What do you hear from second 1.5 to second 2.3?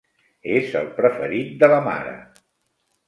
de la mare.